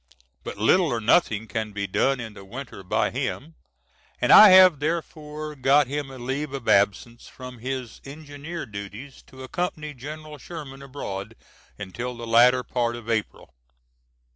But 0.43 0.57
little 0.57 0.87
or 0.87 0.99
nothing 0.99 1.47
can 1.47 1.73
be 1.73 1.85
done 1.85 2.19
in 2.19 2.33
the 2.33 2.43
winter 2.43 2.81
by 2.81 3.11
him, 3.11 3.53
and 4.19 4.31
I 4.31 4.49
have 4.49 4.79
therefore 4.79 5.53
got 5.53 5.85
him 5.85 6.09
a 6.09 6.17
leave 6.17 6.53
of 6.53 6.67
absence 6.67 7.27
from 7.27 7.59
his 7.59 8.01
engineer 8.03 8.65
duties 8.65 9.21
to 9.27 9.43
accompany 9.43 9.93
General 9.93 10.39
Sherman 10.39 10.81
abroad, 10.81 11.35
until 11.77 12.17
the 12.17 12.25
latter 12.25 12.63
part 12.63 12.95
of 12.95 13.11
April. 13.11 13.53